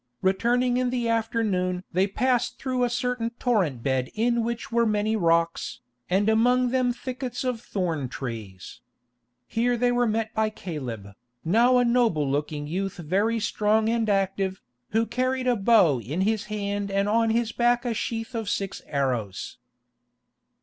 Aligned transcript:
Returning 0.23 0.77
in 0.77 0.89
the 0.89 1.07
afternoon 1.07 1.83
they 1.93 2.07
passed 2.07 2.57
through 2.57 2.83
a 2.83 2.89
certain 2.89 3.29
torrent 3.37 3.83
bed 3.83 4.09
in 4.15 4.43
which 4.43 4.71
were 4.71 4.87
many 4.87 5.15
rocks, 5.15 5.79
and 6.09 6.27
among 6.27 6.69
them 6.69 6.91
thickets 6.91 7.43
of 7.43 7.61
thorn 7.61 8.09
trees. 8.09 8.81
Here 9.45 9.77
they 9.77 9.91
were 9.91 10.07
met 10.07 10.33
by 10.33 10.49
Caleb, 10.49 11.09
now 11.45 11.77
a 11.77 11.85
noble 11.85 12.27
looking 12.27 12.65
youth 12.65 12.97
very 12.97 13.39
strong 13.39 13.89
and 13.89 14.09
active, 14.09 14.59
who 14.89 15.05
carried 15.05 15.45
a 15.45 15.55
bow 15.55 15.99
in 16.01 16.21
his 16.21 16.45
hand 16.45 16.89
and 16.89 17.07
on 17.07 17.29
his 17.29 17.51
back 17.51 17.85
a 17.85 17.93
sheath 17.93 18.33
of 18.33 18.49
six 18.49 18.81
arrows. 18.87 19.59